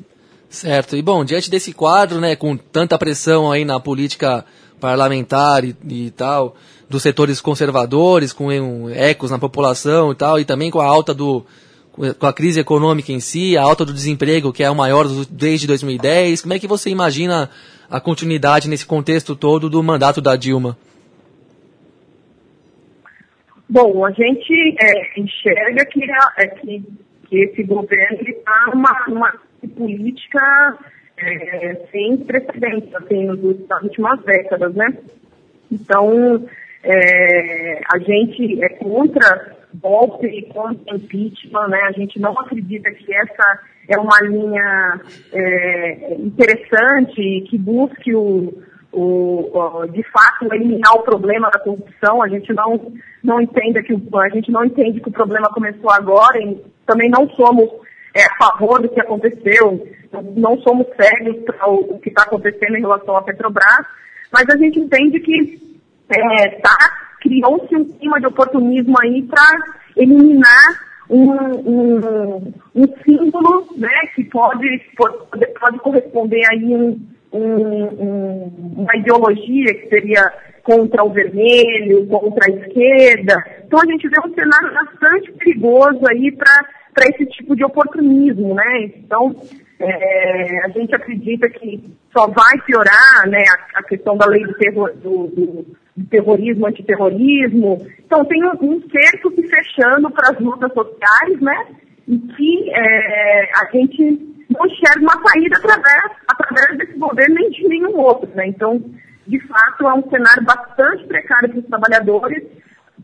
Certo. 0.50 0.96
E 0.96 1.02
bom, 1.02 1.26
diante 1.26 1.50
desse 1.50 1.74
quadro, 1.74 2.20
né, 2.20 2.36
com 2.36 2.56
tanta 2.56 2.98
pressão 2.98 3.52
aí 3.52 3.66
na 3.66 3.80
política 3.80 4.46
parlamentar 4.80 5.66
e, 5.66 5.76
e 5.90 6.12
tal, 6.12 6.56
dos 6.90 7.02
setores 7.04 7.42
conservadores, 7.42 8.32
com 8.32 8.48
um, 8.48 8.90
ecos 8.90 9.32
na 9.32 9.40
população 9.40 10.12
e 10.12 10.16
tal, 10.16 10.40
e 10.40 10.46
também 10.46 10.72
com 10.72 10.80
a 10.80 10.86
alta 10.86 11.14
do 11.14 11.46
com 12.20 12.28
a 12.28 12.34
crise 12.34 12.60
econômica 12.60 13.12
em 13.12 13.20
si, 13.20 13.58
a 13.58 13.64
alta 13.64 13.84
do 13.84 13.92
desemprego, 13.92 14.54
que 14.54 14.64
é 14.64 14.70
o 14.70 14.76
maior 14.76 15.08
desde 15.32 15.66
2010, 15.66 16.44
como 16.44 16.54
é 16.54 16.60
que 16.60 16.68
você 16.68 16.92
imagina 16.92 17.50
a 17.90 18.00
continuidade 18.00 18.70
nesse 18.70 18.86
contexto 18.86 19.36
todo 19.36 19.68
do 19.68 19.82
mandato 19.82 20.22
da 20.22 20.36
Dilma? 20.36 20.78
Bom, 23.68 24.06
a 24.06 24.12
gente 24.12 24.76
é, 24.80 25.20
enxerga 25.20 25.86
que, 25.88 26.00
é, 26.38 26.48
que, 26.48 26.84
que, 27.28 27.38
esse 27.44 27.64
governo 27.64 28.22
está 28.22 28.72
numa, 28.74 29.06
numa 29.08 29.34
política 29.66 30.78
é, 31.18 31.88
sem 31.92 32.18
precedentes 32.18 32.94
assim, 32.96 33.26
nas 33.26 33.82
últimas 33.84 34.24
décadas, 34.24 34.76
né? 34.76 34.98
Então, 35.72 36.46
é, 36.84 37.82
a 37.92 37.98
gente 38.00 38.64
é 38.64 38.70
contra 38.70 39.56
golpe 39.76 40.28
e 40.28 40.44
contra 40.54 40.96
impeachment, 40.96 41.68
né? 41.70 41.82
A 41.88 41.92
gente 41.92 42.20
não 42.20 42.40
acredita 42.40 42.92
que 42.92 43.14
essa 43.14 43.60
é 43.88 43.98
uma 43.98 44.20
linha 44.22 45.02
é, 45.34 46.14
interessante 46.16 47.46
que 47.50 47.58
busque 47.58 48.14
o, 48.14 48.62
o, 48.92 49.86
de 49.88 50.04
fato 50.04 50.54
eliminar 50.54 50.94
o 50.94 51.04
problema 51.04 51.50
da 51.50 51.60
corrupção. 51.60 52.22
A 52.22 52.28
gente 52.28 52.54
não, 52.54 52.94
não 53.24 53.42
entende 53.42 53.82
que 53.84 53.94
o, 53.94 54.20
a 54.20 54.30
gente 54.30 54.52
não 54.52 54.66
entende 54.66 55.02
que 55.02 55.10
o 55.10 55.14
problema 55.14 55.50
começou 55.50 55.92
agora 55.92 56.40
e 56.40 56.62
também 56.86 57.10
não 57.10 57.30
somos 57.32 57.70
é, 58.18 58.26
a 58.26 58.36
favor 58.38 58.82
do 58.82 58.90
que 58.90 59.00
aconteceu, 59.00 59.88
não 60.36 60.58
somos 60.62 60.88
cegos 60.96 61.38
para 61.46 61.70
o, 61.70 61.96
o, 61.96 62.00
que 62.00 62.10
está 62.10 62.24
acontecendo 62.24 62.76
em 62.76 62.82
relação 62.82 63.16
à 63.16 63.22
Petrobras, 63.22 63.86
mas 64.32 64.50
a 64.50 64.58
gente 64.58 64.80
entende 64.80 65.20
que 65.20 65.60
é, 66.10 66.50
tá, 66.62 66.76
criou-se 67.22 67.76
um 67.76 67.86
clima 67.86 68.20
de 68.20 68.26
oportunismo 68.26 68.96
aí 69.00 69.22
para 69.24 69.46
eliminar 69.96 70.88
um, 71.10 71.32
um, 71.32 72.54
um, 72.76 72.88
símbolo 73.06 73.68
né, 73.78 74.08
que 74.16 74.24
pode, 74.26 74.68
pode, 74.96 75.48
pode 75.60 75.80
corresponder 75.80 76.42
aí 76.52 76.76
um, 76.76 77.00
um, 77.32 78.74
uma 78.78 78.98
ideologia 78.98 79.74
que 79.76 79.90
seria 79.90 80.34
contra 80.64 81.04
o 81.04 81.10
vermelho, 81.10 82.08
contra 82.08 82.46
a 82.46 82.56
esquerda. 82.56 83.36
Então 83.66 83.80
a 83.80 83.86
gente 83.86 84.08
vê 84.10 84.20
um 84.20 84.34
cenário 84.34 84.74
bastante 84.74 85.32
perigoso 85.34 86.02
aí 86.10 86.32
para 86.32 86.77
esse 87.06 87.26
tipo 87.28 87.56
de 87.56 87.64
oportunismo, 87.64 88.54
né? 88.56 88.92
Então 88.96 89.36
é, 89.80 90.66
a 90.66 90.70
gente 90.70 90.96
acredita 90.96 91.50
que 91.50 91.84
só 92.12 92.28
vai 92.28 92.58
piorar 92.66 93.30
né, 93.30 93.44
a, 93.76 93.80
a 93.80 93.84
questão 93.84 94.18
da 94.18 94.26
lei 94.26 94.44
do, 94.44 94.54
terror, 94.56 94.92
do, 94.96 95.28
do, 95.28 95.66
do 95.96 96.06
terrorismo, 96.10 96.68
antiterrorismo. 96.68 97.88
Então 98.06 98.26
tem 98.26 98.44
um, 98.44 98.52
um 98.62 98.82
cerco 98.90 99.32
se 99.32 99.48
fechando 99.48 100.10
para 100.10 100.32
as 100.32 100.40
lutas 100.40 100.74
sociais, 100.74 101.40
né? 101.42 101.68
E 102.08 102.18
que 102.18 102.72
é, 102.72 103.50
a 103.54 103.70
gente 103.72 104.36
não 104.50 104.66
enxerga 104.66 105.02
uma 105.02 105.30
saída 105.30 105.58
através, 105.58 106.12
através 106.28 106.78
desse 106.78 106.98
governo 106.98 107.36
nem 107.36 107.50
de 107.50 107.68
nenhum 107.68 108.00
outro. 108.00 108.30
Né? 108.34 108.48
Então, 108.48 108.82
de 109.28 109.40
fato, 109.42 109.88
é 109.88 109.94
um 109.94 110.10
cenário 110.10 110.44
bastante 110.44 111.06
precário 111.06 111.50
para 111.50 111.60
os 111.60 111.66
trabalhadores. 111.66 112.44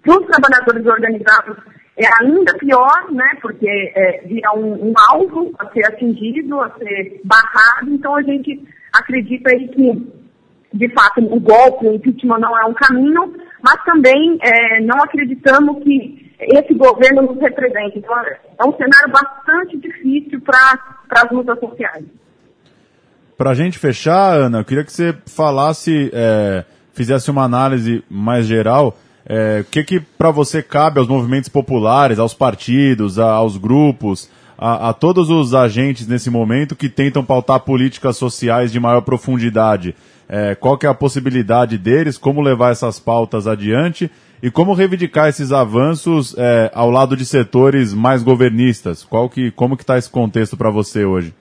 Para 0.01 0.19
os 0.19 0.25
trabalhadores 0.27 0.85
organizados 0.85 1.57
é 1.97 2.05
ainda 2.21 2.57
pior, 2.57 3.11
né? 3.11 3.37
porque 3.41 3.67
é, 3.67 4.23
vira 4.25 4.51
um, 4.55 4.89
um, 4.89 4.93
alvo 5.09 5.53
a 5.59 5.69
ser 5.69 5.85
atingido, 5.85 6.59
a 6.59 6.71
ser 6.77 7.21
barrado. 7.23 7.91
Então, 7.91 8.15
a 8.15 8.21
gente 8.23 8.61
acredita 8.91 9.51
aí 9.51 9.67
que, 9.67 10.13
de 10.73 10.89
fato, 10.93 11.21
o 11.21 11.39
golpe, 11.39 11.87
o 11.87 11.93
impeachment 11.93 12.39
não 12.39 12.57
é 12.57 12.65
um 12.65 12.73
caminho, 12.73 13.35
mas 13.61 13.83
também 13.83 14.37
é, 14.41 14.81
não 14.81 14.97
acreditamos 15.03 15.83
que 15.83 16.33
esse 16.39 16.73
governo 16.73 17.21
nos 17.21 17.39
represente. 17.39 17.99
Então, 17.99 18.15
é 18.19 18.65
um 18.65 18.75
cenário 18.75 19.11
bastante 19.11 19.77
difícil 19.77 20.41
para 20.41 20.79
as 21.11 21.31
lutas 21.31 21.59
sociais. 21.59 22.05
Para 23.37 23.51
a 23.51 23.53
gente 23.53 23.77
fechar, 23.77 24.37
Ana, 24.37 24.59
eu 24.59 24.65
queria 24.65 24.83
que 24.83 24.91
você 24.91 25.15
falasse, 25.27 26.09
é, 26.13 26.65
fizesse 26.93 27.29
uma 27.29 27.43
análise 27.43 28.03
mais 28.09 28.45
geral. 28.45 28.97
É, 29.25 29.59
o 29.61 29.65
que, 29.65 29.83
que 29.83 29.99
para 29.99 30.31
você 30.31 30.61
cabe 30.61 30.99
aos 30.99 31.07
movimentos 31.07 31.49
populares, 31.49 32.19
aos 32.19 32.33
partidos, 32.33 33.17
a, 33.17 33.31
aos 33.31 33.57
grupos, 33.57 34.29
a, 34.57 34.89
a, 34.89 34.93
todos 34.93 35.29
os 35.29 35.53
agentes 35.53 36.07
nesse 36.07 36.29
momento 36.29 36.75
que 36.75 36.89
tentam 36.89 37.23
pautar 37.23 37.61
políticas 37.61 38.17
sociais 38.17 38.71
de 38.71 38.79
maior 38.79 39.01
profundidade? 39.01 39.95
É, 40.27 40.55
qual 40.55 40.77
que 40.77 40.85
é 40.85 40.89
a 40.89 40.93
possibilidade 40.93 41.77
deles? 41.77 42.17
Como 42.17 42.41
levar 42.41 42.71
essas 42.71 42.99
pautas 42.99 43.47
adiante? 43.47 44.11
E 44.41 44.51
como 44.51 44.73
reivindicar 44.73 45.29
esses 45.29 45.53
avanços 45.53 46.35
é, 46.37 46.69
ao 46.73 46.89
lado 46.89 47.15
de 47.15 47.25
setores 47.25 47.93
mais 47.93 48.21
governistas? 48.21 49.03
Qual 49.03 49.29
que, 49.29 49.51
como 49.51 49.77
que 49.77 49.83
está 49.83 49.97
esse 49.97 50.09
contexto 50.09 50.57
para 50.57 50.69
você 50.69 51.05
hoje? 51.05 51.33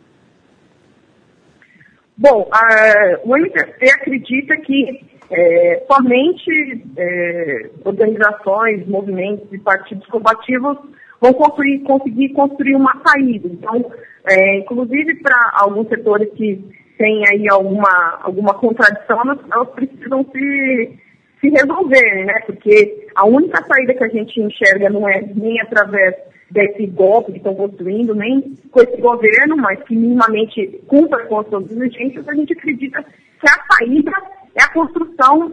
Bom, 2.17 2.49
a, 2.53 3.19
o 3.25 3.37
MTST 3.37 3.91
acredita 3.91 4.57
que 4.59 5.12
é, 5.33 5.85
somente 5.91 6.85
é, 6.97 7.71
organizações, 7.85 8.87
movimentos 8.87 9.53
e 9.53 9.59
partidos 9.59 10.07
combativos 10.07 10.79
vão 11.21 11.33
construir, 11.33 11.81
conseguir 11.81 12.31
construir 12.31 12.77
uma 12.77 13.01
saída. 13.05 13.49
Então, 13.49 13.91
é, 14.29 14.59
inclusive 14.59 15.17
para 15.17 15.53
alguns 15.55 15.89
setores 15.89 16.29
que 16.35 16.63
têm 16.99 17.27
aí 17.29 17.49
alguma, 17.49 18.21
alguma 18.23 18.55
contradição, 18.55 19.21
elas, 19.23 19.39
elas 19.51 19.69
precisam 19.71 20.25
se 20.33 20.99
se 21.43 21.49
resolverem, 21.49 22.25
né? 22.25 22.35
Porque 22.47 23.09
a 23.17 23.27
única 23.27 23.61
saída 23.65 23.95
que 23.95 24.05
a 24.05 24.09
gente 24.09 24.41
enxerga 24.41 24.89
não 24.89 25.09
é 25.09 25.21
nem 25.35 25.61
através 25.61 26.15
desse 26.49 26.87
golpe 26.87 27.33
que 27.33 27.39
estão 27.39 27.55
construindo, 27.55 28.15
nem 28.15 28.55
com 28.71 28.81
esse 28.81 28.97
governo, 29.01 29.57
mas 29.57 29.83
que 29.83 29.97
minimamente 29.97 30.81
cumpra 30.87 31.27
com 31.27 31.41
as 31.41 31.49
suas 31.49 31.69
exigências, 31.69 32.29
a 32.29 32.35
gente 32.35 32.53
acredita 32.53 33.03
que 33.03 33.49
a 33.49 33.75
saída 33.75 34.13
é 34.55 34.63
a 34.63 34.73
construção 34.73 35.53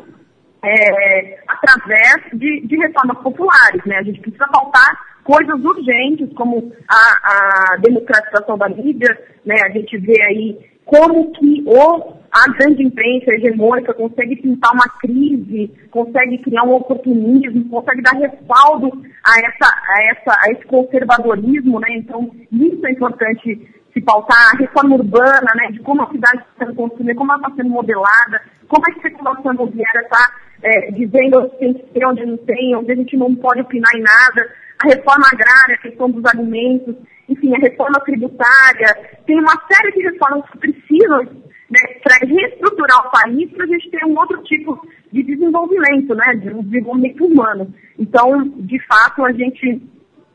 é, 0.64 1.40
através 1.48 2.32
de, 2.34 2.62
de, 2.68 2.78
reformas 2.78 3.18
populares, 3.20 3.84
né? 3.86 3.98
A 3.98 4.04
gente 4.04 4.20
precisa 4.20 4.46
faltar 4.48 5.10
coisas 5.24 5.64
urgentes, 5.64 6.32
como 6.34 6.74
a, 6.88 7.74
a 7.74 7.78
democratização 7.78 8.58
da 8.58 8.68
mídia, 8.68 9.18
né? 9.46 9.56
A 9.64 9.70
gente 9.70 9.98
vê 9.98 10.22
aí 10.24 10.58
como 10.86 11.32
que 11.34 11.64
o 11.66 12.20
a 12.32 12.52
grande 12.52 12.84
imprensa 12.84 13.34
hegemônica 13.34 13.94
consegue 13.94 14.36
pintar 14.36 14.72
uma 14.74 14.88
crise, 15.00 15.72
consegue 15.90 16.38
criar 16.40 16.64
um 16.64 16.76
oportunismo, 16.76 17.70
consegue 17.70 18.02
dar 18.02 18.14
respaldo 18.14 19.04
a, 19.24 19.40
essa, 19.40 19.66
a, 19.66 20.04
essa, 20.12 20.40
a 20.40 20.52
esse 20.52 20.66
conservadorismo, 20.66 21.80
né? 21.80 21.88
Então, 21.94 22.30
isso 22.52 22.86
é 22.86 22.92
importante 22.92 23.79
se 23.94 24.02
pautar, 24.02 24.52
a 24.54 24.58
reforma 24.58 24.96
urbana, 24.96 25.52
né? 25.56 25.72
De 25.72 25.80
como 25.80 26.04
a 26.04 26.12
cidade 26.12 26.38
está 26.38 26.66
sendo 26.66 26.76
construída, 26.76 27.16
como 27.16 27.32
ela 27.32 27.42
está 27.42 27.56
sendo 27.56 27.70
modelada, 27.70 28.42
como 28.68 28.84
a 28.88 28.96
especulação 28.96 29.54
imobiliária 29.54 30.02
está 30.02 30.32
é, 30.62 30.92
dizendo 30.92 31.40
onde 31.40 31.58
tem 31.58 31.74
que 31.74 31.84
ter, 31.94 32.06
onde 32.06 32.26
não 32.26 32.38
tem, 32.38 32.76
onde 32.76 32.92
a 32.92 32.96
gente 32.96 33.18
não 33.18 33.34
pode 33.36 33.62
opinar 33.62 33.92
em 33.96 34.02
nada, 34.02 34.50
a 34.84 34.88
reforma 34.88 35.26
agrária, 35.32 35.76
a 35.76 35.82
questão 35.82 36.10
dos 36.10 36.24
alimentos, 36.26 36.96
enfim, 37.28 37.54
a 37.56 37.60
reforma 37.60 38.00
tributária, 38.02 39.20
tem 39.26 39.40
uma 39.40 39.54
série 39.72 39.92
de 39.92 40.02
reformas 40.04 40.50
que 40.50 40.58
precisam 40.58 41.24
né, 41.70 41.80
para 42.04 42.28
reestruturar 42.28 43.08
o 43.08 43.12
país 43.12 43.52
para 43.52 43.66
a 43.66 43.68
gente 43.68 43.90
ter 43.92 44.06
um 44.06 44.18
outro 44.18 44.42
tipo 44.44 44.88
de 45.12 45.24
desenvolvimento, 45.24 46.16
né, 46.16 46.36
de 46.36 46.50
um 46.50 46.64
desenvolvimento 46.64 47.26
humano. 47.26 47.74
Então, 47.98 48.44
de 48.58 48.80
fato, 48.88 49.24
a 49.24 49.32
gente 49.32 49.82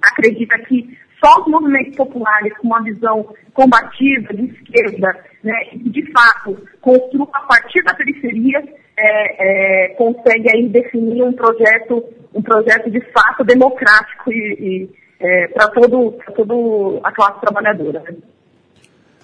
acredita 0.02 0.58
que 0.60 0.96
só 1.24 1.40
os 1.40 1.46
movimentos 1.46 1.96
populares 1.96 2.52
com 2.58 2.66
uma 2.66 2.82
visão 2.82 3.26
combativa, 3.54 4.34
de 4.34 4.44
esquerda, 4.44 5.24
né, 5.42 5.54
de 5.74 6.12
fato, 6.12 6.58
construam 6.82 7.28
a 7.32 7.40
partir 7.40 7.82
da 7.82 7.94
periferia, 7.94 8.62
é, 8.96 9.86
é, 9.86 9.88
consegue 9.94 10.50
aí 10.54 10.68
definir 10.68 11.22
um 11.22 11.32
projeto, 11.32 12.04
um 12.34 12.42
projeto 12.42 12.90
de 12.90 13.00
fato 13.12 13.42
democrático 13.42 14.30
e, 14.30 14.36
e 14.36 14.90
é, 15.18 15.48
para 15.48 15.68
todo, 15.68 16.14
todo 16.36 17.00
a 17.02 17.10
classe 17.10 17.40
trabalhadora. 17.40 18.00
Né? 18.00 18.16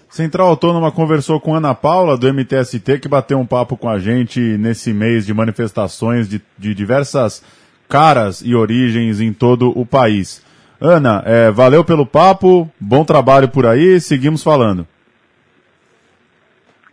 Central 0.09 0.49
Autônoma 0.49 0.91
conversou 0.91 1.39
com 1.39 1.55
Ana 1.55 1.75
Paula, 1.75 2.17
do 2.17 2.33
MTST, 2.33 2.99
que 2.99 3.09
bateu 3.09 3.39
um 3.39 3.47
papo 3.47 3.77
com 3.77 3.89
a 3.89 3.99
gente 3.99 4.41
nesse 4.41 4.93
mês 4.93 5.27
de 5.27 5.35
manifestações 5.35 6.29
de, 6.29 6.41
de 6.59 6.75
diversas 6.75 7.45
caras 7.89 8.41
e 8.41 8.55
origens 8.55 9.21
em 9.21 9.33
todo 9.33 9.71
o 9.79 9.85
país. 9.85 10.43
Ana, 10.81 11.23
é, 11.27 11.51
valeu 11.51 11.85
pelo 11.85 12.07
papo, 12.07 12.71
bom 12.81 13.05
trabalho 13.05 13.49
por 13.49 13.67
aí, 13.67 14.01
seguimos 14.01 14.43
falando. 14.43 14.87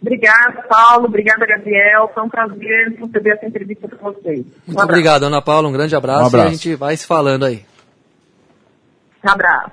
Obrigada, 0.02 0.62
Paulo. 0.70 1.06
Obrigada, 1.06 1.46
Gabriel. 1.46 2.12
Foi 2.14 2.24
um 2.24 2.30
prazer 2.30 2.98
receber 3.00 3.32
essa 3.32 3.46
entrevista 3.46 3.88
com 3.88 4.14
vocês. 4.14 4.46
Um 4.68 4.74
Muito 4.74 4.84
obrigado, 4.84 5.24
Ana 5.24 5.42
Paula. 5.42 5.68
Um 5.68 5.72
grande 5.72 5.96
abraço, 5.96 6.24
um 6.24 6.28
abraço, 6.28 6.46
e 6.46 6.50
a 6.50 6.52
gente 6.52 6.76
vai 6.76 6.96
se 6.96 7.08
falando 7.08 7.46
aí. 7.46 7.66
Um 9.26 9.30
abraço. 9.30 9.72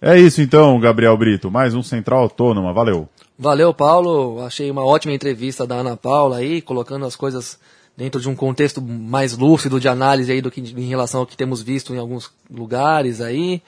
É 0.00 0.18
isso 0.18 0.40
então, 0.40 0.80
Gabriel 0.80 1.16
Brito. 1.16 1.50
Mais 1.50 1.74
um 1.74 1.82
Central 1.82 2.20
Autônoma. 2.20 2.72
Valeu. 2.72 3.08
Valeu, 3.38 3.74
Paulo. 3.74 4.42
Achei 4.44 4.70
uma 4.70 4.84
ótima 4.84 5.12
entrevista 5.12 5.66
da 5.66 5.76
Ana 5.76 5.96
Paula 5.96 6.38
aí, 6.38 6.62
colocando 6.62 7.04
as 7.04 7.14
coisas 7.14 7.58
dentro 7.96 8.20
de 8.20 8.28
um 8.28 8.34
contexto 8.34 8.80
mais 8.80 9.36
lúcido 9.36 9.78
de 9.78 9.88
análise 9.88 10.32
aí 10.32 10.40
do 10.40 10.50
que 10.50 10.60
em 10.60 10.88
relação 10.88 11.20
ao 11.20 11.26
que 11.26 11.36
temos 11.36 11.62
visto 11.62 11.94
em 11.94 11.98
alguns 11.98 12.30
lugares 12.50 13.20
aí. 13.20 13.62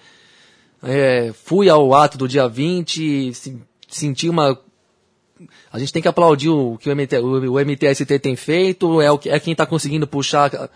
É, 0.82 1.32
fui 1.32 1.68
ao 1.68 1.94
ato 1.94 2.18
do 2.18 2.28
dia 2.28 2.48
20, 2.48 3.32
senti 3.88 4.28
uma 4.28 4.58
a 5.72 5.78
gente 5.78 5.92
tem 5.92 6.00
que 6.00 6.08
aplaudir 6.08 6.48
o 6.48 6.78
que 6.78 6.88
o, 6.88 6.94
MT, 6.94 7.18
o, 7.18 7.52
o 7.52 7.60
MTST 7.60 8.18
tem 8.20 8.36
feito, 8.36 9.00
é, 9.00 9.10
o, 9.10 9.18
é 9.24 9.40
quem 9.40 9.52
está 9.52 9.66
conseguindo 9.66 10.06
puxar 10.06 10.70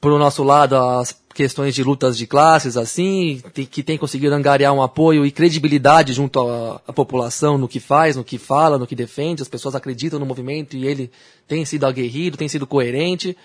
para 0.00 0.10
o 0.10 0.18
nosso 0.18 0.42
lado 0.42 0.76
as 0.76 1.16
questões 1.36 1.74
de 1.74 1.84
lutas 1.84 2.16
de 2.16 2.26
classes, 2.26 2.78
assim, 2.78 3.42
que 3.70 3.82
tem 3.82 3.98
conseguido 3.98 4.34
angariar 4.34 4.72
um 4.72 4.80
apoio 4.80 5.26
e 5.26 5.30
credibilidade 5.30 6.14
junto 6.14 6.40
à, 6.40 6.80
à, 6.88 6.92
população 6.94 7.58
no 7.58 7.68
que 7.68 7.78
faz, 7.78 8.16
no 8.16 8.24
que 8.24 8.38
fala, 8.38 8.78
no 8.78 8.86
que 8.86 8.96
defende. 8.96 9.42
As 9.42 9.48
pessoas 9.48 9.74
acreditam 9.74 10.18
no 10.18 10.24
movimento 10.24 10.74
e 10.74 10.86
ele 10.86 11.10
tem 11.46 11.62
sido 11.66 11.84
aguerrido, 11.84 12.38
tem 12.38 12.48
sido 12.48 12.66
coerente. 12.66 13.36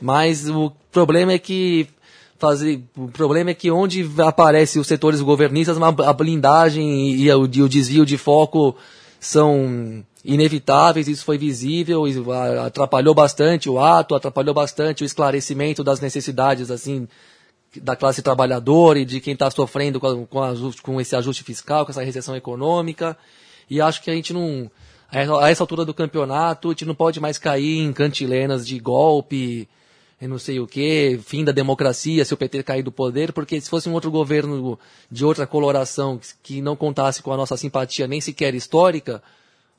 Mas 0.00 0.48
o 0.48 0.72
problema 0.90 1.32
é 1.32 1.38
que 1.38 1.86
fazer, 2.40 2.82
o 2.96 3.06
problema 3.06 3.50
é 3.50 3.54
que 3.54 3.70
onde 3.70 4.04
aparece 4.18 4.80
os 4.80 4.88
setores 4.88 5.20
governistas, 5.20 5.78
a 5.80 6.12
blindagem 6.12 7.12
e, 7.12 7.22
e 7.22 7.32
o, 7.32 7.48
e 7.54 7.62
o 7.62 7.68
desvio 7.68 8.04
de 8.04 8.18
foco 8.18 8.74
são 9.20 10.04
inevitáveis, 10.24 11.08
isso 11.08 11.24
foi 11.24 11.36
visível, 11.36 12.04
atrapalhou 12.64 13.14
bastante 13.14 13.68
o 13.68 13.78
ato, 13.78 14.14
atrapalhou 14.14 14.54
bastante 14.54 15.02
o 15.02 15.06
esclarecimento 15.06 15.82
das 15.82 16.00
necessidades 16.00 16.70
assim 16.70 17.08
da 17.80 17.96
classe 17.96 18.22
trabalhadora 18.22 18.98
e 18.98 19.04
de 19.04 19.20
quem 19.20 19.32
está 19.32 19.50
sofrendo 19.50 19.98
com, 19.98 20.26
com, 20.26 20.72
com, 20.82 21.00
esse 21.00 21.16
ajuste 21.16 21.42
fiscal, 21.42 21.84
com 21.84 21.90
essa 21.90 22.02
recessão 22.02 22.36
econômica. 22.36 23.16
E 23.68 23.80
acho 23.80 24.02
que 24.02 24.10
a 24.10 24.14
gente 24.14 24.32
não, 24.32 24.70
a 25.10 25.50
essa 25.50 25.62
altura 25.62 25.84
do 25.84 25.94
campeonato, 25.94 26.68
a 26.68 26.72
gente 26.72 26.84
não 26.84 26.94
pode 26.94 27.18
mais 27.18 27.38
cair 27.38 27.78
em 27.80 27.92
cantilenas 27.92 28.66
de 28.66 28.78
golpe, 28.78 29.68
não 30.20 30.38
sei 30.38 30.60
o 30.60 30.66
que, 30.66 31.18
fim 31.24 31.44
da 31.44 31.50
democracia, 31.50 32.24
se 32.24 32.32
o 32.32 32.36
PT 32.36 32.62
cair 32.62 32.82
do 32.82 32.92
poder, 32.92 33.32
porque 33.32 33.60
se 33.60 33.68
fosse 33.68 33.88
um 33.88 33.92
outro 33.92 34.10
governo 34.10 34.78
de 35.10 35.24
outra 35.24 35.46
coloração 35.46 36.20
que 36.42 36.60
não 36.60 36.76
contasse 36.76 37.22
com 37.22 37.32
a 37.32 37.36
nossa 37.36 37.56
simpatia 37.56 38.06
nem 38.06 38.20
sequer 38.20 38.54
histórica, 38.54 39.22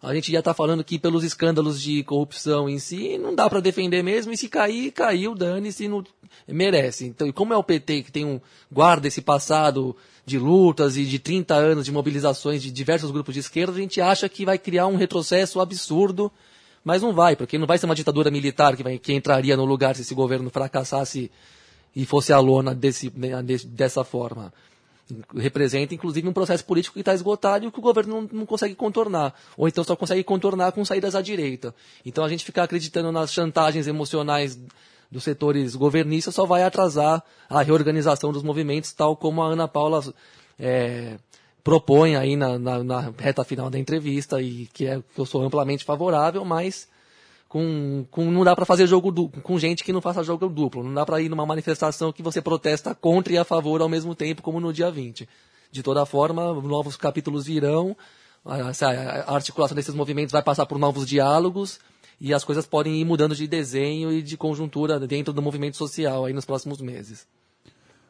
a 0.03 0.13
gente 0.13 0.31
já 0.31 0.39
está 0.39 0.53
falando 0.53 0.83
que 0.83 0.99
pelos 0.99 1.23
escândalos 1.23 1.81
de 1.81 2.03
corrupção 2.03 2.67
em 2.67 2.77
si, 2.77 3.17
não 3.17 3.33
dá 3.33 3.49
para 3.49 3.61
defender 3.61 4.03
mesmo, 4.03 4.33
e 4.33 4.37
se 4.37 4.49
cair, 4.49 4.91
caiu, 4.91 5.33
dane-se, 5.33 5.87
não 5.87 6.03
merece. 6.45 7.05
Então, 7.05 7.25
e 7.25 7.31
como 7.31 7.53
é 7.53 7.57
o 7.57 7.63
PT 7.63 8.03
que 8.03 8.11
tem 8.11 8.25
um 8.25 8.41
guarda 8.69 9.07
esse 9.07 9.21
passado 9.21 9.95
de 10.25 10.37
lutas 10.37 10.97
e 10.97 11.05
de 11.05 11.19
30 11.19 11.55
anos 11.55 11.85
de 11.85 11.91
mobilizações 11.91 12.61
de 12.61 12.69
diversos 12.69 13.11
grupos 13.11 13.33
de 13.33 13.39
esquerda, 13.39 13.71
a 13.71 13.79
gente 13.79 14.01
acha 14.01 14.27
que 14.27 14.43
vai 14.43 14.57
criar 14.57 14.87
um 14.87 14.97
retrocesso 14.97 15.61
absurdo, 15.61 16.29
mas 16.83 17.01
não 17.01 17.13
vai, 17.13 17.37
porque 17.37 17.57
não 17.57 17.65
vai 17.65 17.77
ser 17.77 17.85
uma 17.85 17.95
ditadura 17.95 18.29
militar 18.29 18.75
que, 18.75 18.83
vai, 18.83 18.99
que 18.99 19.13
entraria 19.13 19.55
no 19.55 19.63
lugar 19.63 19.95
se 19.95 20.01
esse 20.01 20.13
governo 20.13 20.49
fracassasse 20.49 21.31
e 21.95 22.05
fosse 22.05 22.33
a 22.33 22.39
lona 22.39 22.75
desse, 22.75 23.09
né, 23.15 23.41
dessa 23.41 24.03
forma 24.03 24.51
representa 25.35 25.93
inclusive 25.93 26.27
um 26.27 26.33
processo 26.33 26.63
político 26.65 26.93
que 26.93 27.01
está 27.01 27.13
esgotado 27.13 27.65
e 27.65 27.71
que 27.71 27.79
o 27.79 27.81
governo 27.81 28.21
não, 28.21 28.29
não, 28.39 28.45
consegue 28.45 28.75
contornar. 28.75 29.33
Ou 29.57 29.67
então 29.67 29.83
só 29.83 29.95
consegue 29.95 30.23
contornar 30.23 30.71
com 30.71 30.83
saídas 30.85 31.15
à 31.15 31.21
direita. 31.21 31.73
Então 32.05 32.23
a 32.23 32.29
gente 32.29 32.45
ficar 32.45 32.63
acreditando 32.63 33.11
nas 33.11 33.31
chantagens 33.31 33.87
emocionais 33.87 34.59
dos 35.11 35.23
setores 35.23 35.75
governistas 35.75 36.33
só 36.33 36.45
vai 36.45 36.63
atrasar 36.63 37.23
a 37.47 37.61
reorganização 37.61 38.31
dos 38.33 38.41
movimentos, 38.41 38.91
tal 38.93 39.15
como 39.15 39.43
a 39.43 39.47
Ana 39.47 39.67
Paula 39.67 40.01
é, 40.57 41.17
propõe 41.63 42.15
aí 42.15 42.35
na, 42.35 42.57
na, 42.57 42.83
na, 42.83 43.13
reta 43.17 43.43
final 43.43 43.69
da 43.69 43.77
entrevista, 43.77 44.41
e 44.41 44.67
que, 44.73 44.87
é, 44.87 45.01
que 45.13 45.19
eu 45.19 45.25
sou 45.25 45.43
amplamente 45.43 45.85
favorável, 45.85 46.43
mas 46.43 46.87
com, 47.53 48.03
com 48.09 48.31
não 48.31 48.43
dá 48.43 48.55
para 48.55 48.65
fazer 48.65 48.87
jogo 48.87 49.11
duplo, 49.11 49.39
com 49.39 49.59
gente 49.59 49.83
que 49.83 49.93
não 49.93 50.01
faça 50.01 50.23
jogo 50.23 50.49
duplo. 50.49 50.83
Não 50.83 50.91
dá 50.91 51.05
para 51.05 51.21
ir 51.21 51.29
numa 51.29 51.45
manifestação 51.45 52.11
que 52.11 52.23
você 52.23 52.41
protesta 52.41 52.95
contra 52.95 53.31
e 53.31 53.37
a 53.37 53.43
favor 53.43 53.79
ao 53.79 53.87
mesmo 53.87 54.15
tempo, 54.15 54.41
como 54.41 54.59
no 54.59 54.73
dia 54.73 54.89
20. 54.89 55.29
De 55.71 55.83
toda 55.83 56.03
forma, 56.03 56.51
novos 56.63 56.97
capítulos 56.97 57.45
virão, 57.45 57.95
a 58.43 59.35
articulação 59.35 59.75
desses 59.75 59.93
movimentos 59.93 60.31
vai 60.31 60.41
passar 60.41 60.65
por 60.65 60.79
novos 60.79 61.05
diálogos 61.05 61.79
e 62.19 62.33
as 62.33 62.43
coisas 62.43 62.65
podem 62.65 62.99
ir 62.99 63.05
mudando 63.05 63.35
de 63.35 63.45
desenho 63.45 64.11
e 64.11 64.23
de 64.23 64.35
conjuntura 64.35 64.99
dentro 64.99 65.31
do 65.31 65.39
movimento 65.39 65.77
social 65.77 66.25
aí 66.25 66.33
nos 66.33 66.45
próximos 66.45 66.81
meses. 66.81 67.27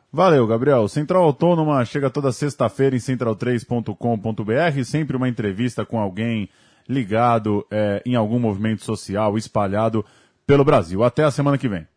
Valeu, 0.09 0.47
Gabriel. 0.47 0.87
Central 0.87 1.21
Autônoma 1.21 1.83
chega 1.83 2.09
toda 2.09 2.31
sexta-feira 2.31 2.95
em 2.95 2.99
central3.com.br, 2.99 4.83
sempre 4.85 5.17
uma 5.17 5.27
entrevista 5.27 5.85
com 5.85 5.99
alguém 5.99 6.47
ligado 6.87 7.65
é, 7.71 8.01
em 8.05 8.15
algum 8.15 8.39
movimento 8.39 8.83
social 8.83 9.37
espalhado 9.37 10.05
pelo 10.45 10.65
Brasil. 10.65 11.03
Até 11.03 11.23
a 11.23 11.31
semana 11.31 11.57
que 11.57 11.67
vem. 11.67 11.87